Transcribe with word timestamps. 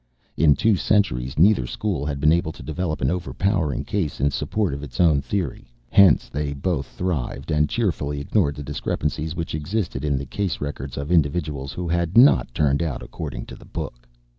In 0.35 0.55
two 0.55 0.75
centuries 0.77 1.37
neither 1.37 1.67
school 1.67 2.07
had 2.07 2.19
been 2.19 2.31
able 2.31 2.51
to 2.53 2.63
develop 2.63 3.01
an 3.01 3.11
overpowering 3.11 3.83
case 3.83 4.19
in 4.19 4.31
support 4.31 4.73
of 4.73 4.81
its 4.81 4.99
own 4.99 5.21
theory. 5.21 5.71
Hence 5.91 6.27
they 6.27 6.53
both 6.53 6.87
thrived, 6.87 7.51
and 7.51 7.69
cheerfully 7.69 8.19
ignored 8.19 8.55
the 8.55 8.63
discrepancies 8.63 9.35
which 9.35 9.53
existed 9.53 10.03
in 10.03 10.17
the 10.17 10.25
case 10.25 10.59
records 10.59 10.97
of 10.97 11.11
individuals 11.11 11.71
who 11.73 11.87
had 11.87 12.17
not 12.17 12.51
turned 12.55 12.81
out 12.81 13.03
according 13.03 13.45
to 13.45 13.55
the 13.55 13.63
book. 13.63 14.07